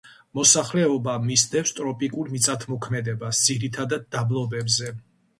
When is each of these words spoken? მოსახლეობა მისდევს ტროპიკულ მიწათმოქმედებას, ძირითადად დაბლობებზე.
მოსახლეობა 0.37 1.17
მისდევს 1.25 1.73
ტროპიკულ 1.79 2.31
მიწათმოქმედებას, 2.35 3.41
ძირითადად 3.49 4.07
დაბლობებზე. 4.17 4.89